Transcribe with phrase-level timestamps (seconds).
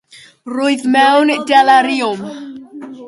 [0.53, 2.21] Roedd mewn deliriwm.